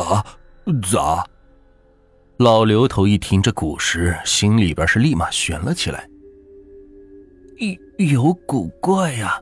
[0.00, 0.24] 啊？
[0.90, 1.26] 咋？
[2.38, 6.08] 老刘头一听这古诗，心里边是立马悬了起来。
[7.98, 9.40] 有有古怪呀！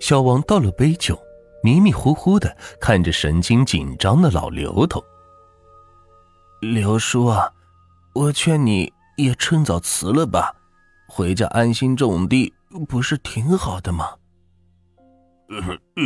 [0.00, 1.16] 小王倒了杯酒，
[1.62, 5.02] 迷迷糊糊的看着神经紧张的老刘头。
[6.60, 7.52] 刘叔啊，
[8.14, 10.52] 我劝你也趁早辞了吧，
[11.08, 12.52] 回家安心种地
[12.88, 14.10] 不是挺好的吗？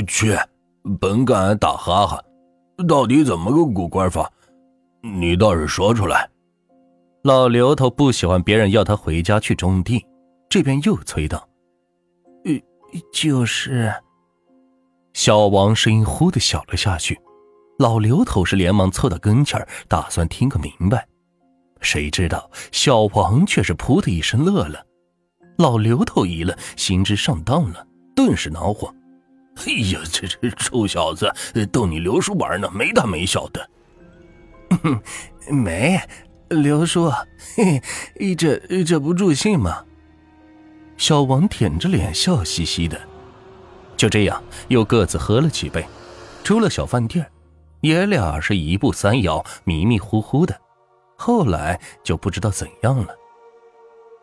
[0.07, 0.36] 去，
[1.00, 2.23] 本敢打哈哈，
[2.83, 4.30] 到底怎么个古怪法？
[5.02, 6.29] 你倒是说出来。
[7.23, 10.05] 老刘头不喜欢别人要他回家去种地，
[10.48, 11.48] 这边又催道
[12.45, 12.53] ：“呃，
[13.12, 13.92] 就是。”
[15.15, 17.20] 小王声音忽的小了下去。
[17.79, 21.06] 老刘头是连忙凑到跟前打算听个明白。
[21.80, 24.84] 谁知道小王却是噗的一声乐了。
[25.59, 28.92] 老刘头一愣，心知上当了，顿时恼火
[29.56, 31.33] ：“哎呀，这这臭小子，
[31.70, 33.69] 逗你刘叔玩呢，没大没小的。
[35.51, 36.01] ”“没，
[36.48, 37.11] 刘叔，
[37.56, 37.83] 嘿，
[38.34, 39.84] 这这不助兴吗？”
[40.97, 43.00] 小王舔着脸，笑嘻嘻的。
[43.97, 45.84] 就这样，又各自喝了几杯，
[46.42, 47.27] 出了小饭店。
[47.83, 50.58] 爷俩是一步三摇，迷迷糊糊的，
[51.17, 53.14] 后来就不知道怎样了。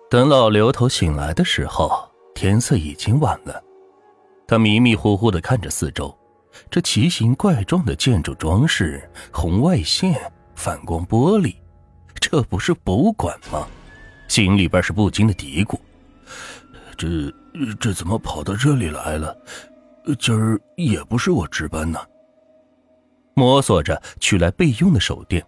[0.10, 3.62] 等老刘头醒来的时候，天色已经晚了。
[4.50, 6.18] 他迷迷糊糊的看着四周，
[6.72, 10.20] 这奇形怪状的建筑装饰、红外线、
[10.56, 11.54] 反光玻璃，
[12.16, 13.68] 这不是博物馆吗？
[14.28, 15.78] 心里边是不禁的嘀咕：
[16.98, 17.32] 这
[17.80, 19.38] 这怎么跑到这里来了？
[20.18, 22.00] 今儿也不是我值班呢。
[23.36, 25.46] 摸索着取来备用的手电，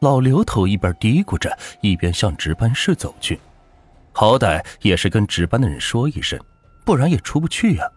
[0.00, 3.38] 老刘头一边嘀咕着，一边向值班室走去。
[4.10, 6.36] 好歹也是跟值班的人说一声，
[6.84, 7.88] 不然也出不去呀。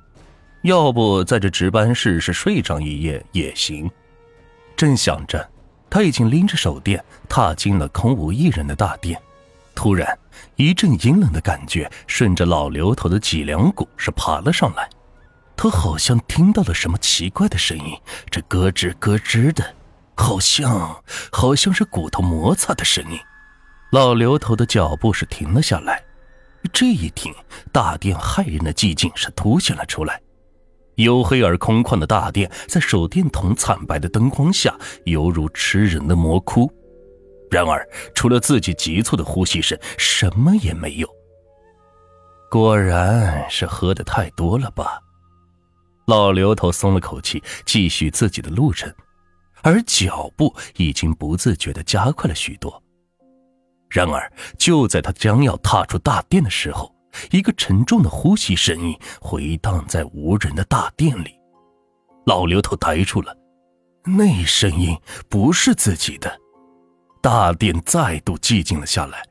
[0.63, 3.89] 要不在这值班室是睡上一夜也行。
[4.75, 5.49] 正想着，
[5.89, 9.19] 他已经拎着手电踏进了空无一人的大殿。
[9.73, 10.17] 突然，
[10.57, 14.89] 一阵阴冷的感觉顺着老刘头的脊梁骨是爬了上来。
[15.55, 17.97] 他好像听到了什么奇怪的声音，
[18.29, 19.75] 这咯吱咯吱的，
[20.15, 23.17] 好像好像是骨头摩擦的声音。
[23.91, 26.03] 老刘头的脚步是停了下来，
[26.71, 27.33] 这一停，
[27.71, 30.21] 大殿骇人的寂静是凸显了出来。
[30.99, 36.69] 黝黑而空旷的大殿，在手电筒惨白的灯光下，犹如吃人的魔窟。
[37.49, 41.09] 然而，除了自己急促的呼吸声，什么也没有。
[42.51, 44.99] 果然是喝的太多了吧。
[46.05, 48.93] 老刘头松了口气，继续自己的路程，
[49.61, 52.83] 而脚步已经不自觉的加快了许多。
[53.89, 56.93] 然而，就在他将要踏出大殿的时候，
[57.31, 61.31] 一个沉重的呼吸声音回荡在无人的大殿里。
[62.25, 63.35] 老刘头呆住了，
[64.05, 64.97] 那声音
[65.29, 66.31] 不是自己的。
[67.21, 69.23] 大殿再度寂静了下来。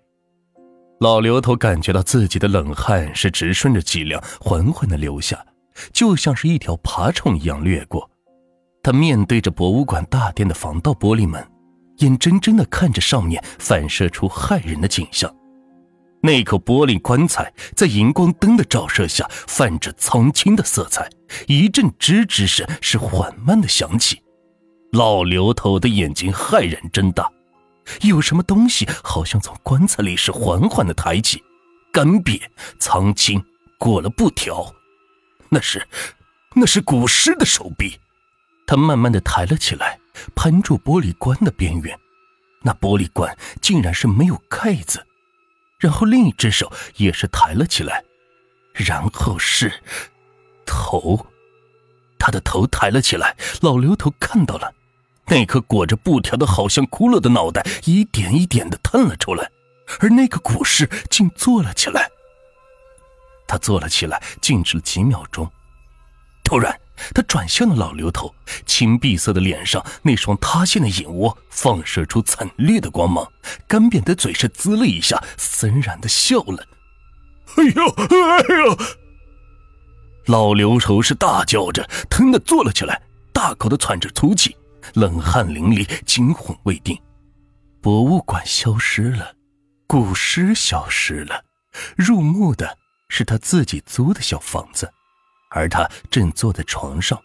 [1.00, 5.44] 老刘头感觉到自己的冷汗是直顺着脊梁缓缓的流下。
[5.92, 8.10] 就像是一条爬虫一样掠过，
[8.82, 11.48] 他面对着博物馆大殿的防盗玻璃门，
[11.98, 15.32] 眼睁睁的看着上面反射出骇人的景象。
[16.20, 21.08] 那口玻璃棺材在荧光灯的照射下泛着苍青的色彩，
[21.46, 24.20] 一阵吱吱声是缓慢的响起。
[24.92, 27.30] 老刘头的眼睛骇然睁大，
[28.00, 31.42] 有什么东西好像从棺材里是缓缓的抬起，
[31.92, 32.40] 干瘪、
[32.80, 33.44] 苍青，
[33.78, 34.74] 裹了布条。
[35.50, 35.86] 那是，
[36.54, 38.00] 那是古尸的手臂，
[38.66, 39.98] 他慢慢的抬了起来，
[40.34, 41.98] 攀住玻璃棺的边缘，
[42.62, 45.06] 那玻璃棺竟然是没有盖子，
[45.78, 48.04] 然后另一只手也是抬了起来，
[48.74, 49.72] 然后是
[50.66, 51.26] 头，
[52.18, 54.74] 他的头抬了起来，老刘头看到了，
[55.26, 59.50] 那颗裹着布条的好像骷髅的脑袋一点一点的探了出来，
[60.00, 62.10] 而那个古尸竟坐了起来。
[63.46, 65.50] 他坐了起来，静止了几秒钟，
[67.14, 68.34] 他转向了老刘头，
[68.66, 73.26] 青碧色的脸上那双塌陷的眼窝放射出惨烈的光芒，
[73.66, 76.66] 干瘪的嘴是滋了一下，森然的笑了。
[77.56, 78.78] 哎呦，哎呦！
[80.26, 83.00] 老刘头是大叫着，疼的坐了起来，
[83.32, 84.56] 大口的喘着粗气，
[84.94, 86.98] 冷汗淋漓，惊魂未定。
[87.80, 89.34] 博物馆消失了，
[89.86, 91.44] 古尸消失了，
[91.96, 92.76] 入墓的。
[93.10, 94.92] 是他自己租的小房子，
[95.50, 97.18] 而他正坐在床上，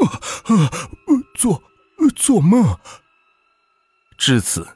[0.00, 0.70] 啊啊，
[1.34, 1.62] 做
[2.14, 2.78] 做梦。
[4.16, 4.66] 至此，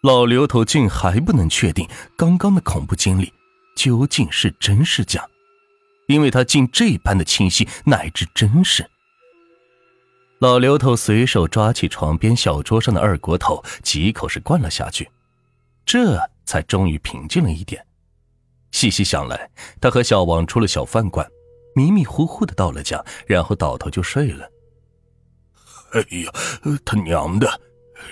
[0.00, 3.32] 老刘头竟还不能确定刚刚的恐怖经历
[3.76, 5.28] 究竟是真是假，
[6.06, 8.88] 因为他竟这般的清晰乃至真实。
[10.38, 15.10] 老刘头随手抓起床边小桌上的二锅头，几口是灌了下去，
[15.84, 17.86] 这才终于平静了一点。
[18.72, 19.50] 细细想来，
[19.80, 21.26] 他和小王出了小饭馆，
[21.76, 24.50] 迷迷糊糊的到了家，然后倒头就睡了。
[25.92, 26.32] 哎呀，
[26.86, 27.60] 他娘的，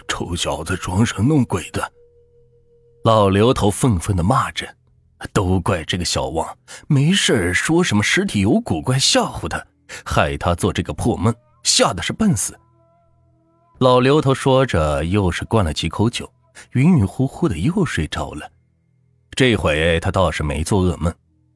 [0.06, 1.92] 臭小子，装神弄鬼的！
[3.04, 4.68] 老刘头愤愤的骂着
[5.32, 6.46] ：“都怪这个小王，
[6.88, 9.66] 没事说什么尸体有古怪吓唬他，
[10.04, 11.34] 害他做这个破梦。”
[11.64, 12.54] 吓得是半死。
[13.78, 16.30] 老刘头说着，又是灌了几口酒，
[16.72, 18.46] 晕晕乎乎的又睡着了。
[19.30, 21.10] 这回他倒是没做噩梦，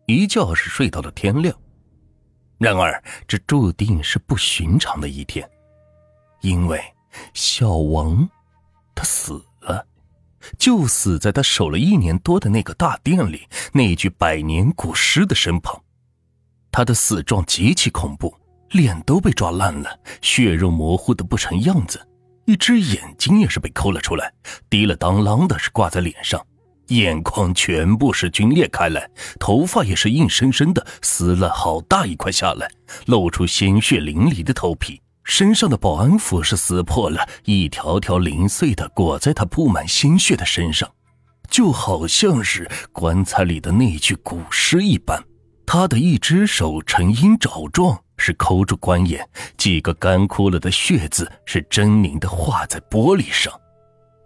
[0.06, 1.54] 一觉是睡到了天亮。
[2.58, 5.48] 然而，这注定是不寻常的一天，
[6.40, 6.82] 因为
[7.32, 8.28] 小王
[8.94, 9.86] 他死了，
[10.58, 15.82] 就死在他守了一年多的那个大殿里那具百年古尸的身旁。
[16.70, 18.34] 他的死状极其恐怖。
[18.72, 22.06] 脸都被抓烂了，血肉模糊的不成样子，
[22.44, 24.30] 一只眼睛也是被抠了出来，
[24.68, 26.46] 滴了当啷的是挂在脸上，
[26.88, 32.70] 眼眶全部是皲裂开来，头发也是硬生生的撕了好大一块下来，
[33.06, 40.90] 露出鲜血淋漓的头皮，身上的保安服是撕破了，一条条零碎的裹在他布满鲜血的身上，
[41.48, 45.22] 就好像是棺材里的那具古尸一般，
[45.66, 48.02] 他的一只手呈鹰爪状。
[48.20, 49.24] 是抠住棺眼，
[49.56, 53.52] 几个干枯了的血字是狰狞的画在玻璃上，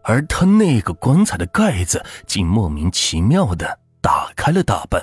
[0.04, 5.02] 而他那个棺材的盖子竟莫名其妙的打开了大半。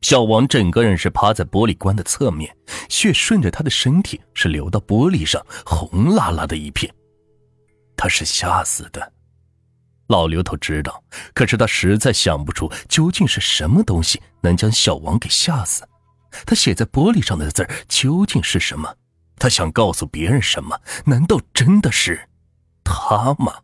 [0.00, 2.56] 小王整个人是趴在玻璃棺的侧面，
[2.88, 6.92] 血顺着他的身体是流到玻璃上，红辣辣的一片。
[7.96, 9.12] 他是吓死的。
[10.08, 11.02] 老刘头知道，
[11.32, 15.86] 可是他实在想不出究竟是什么东西能将小王给吓死。
[16.44, 18.96] 他写在玻璃上的字究竟是什么？
[19.36, 20.80] 他想告诉别人什么？
[21.06, 22.28] 难道真的是
[22.82, 23.54] 他吗？